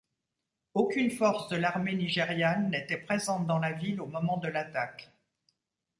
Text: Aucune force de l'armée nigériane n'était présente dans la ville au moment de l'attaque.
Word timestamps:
Aucune 0.73 1.11
force 1.11 1.47
de 1.49 1.57
l'armée 1.57 1.93
nigériane 1.93 2.71
n'était 2.71 2.97
présente 2.97 3.45
dans 3.45 3.59
la 3.59 3.73
ville 3.73 4.01
au 4.01 4.07
moment 4.07 4.37
de 4.37 4.47
l'attaque. 4.47 5.11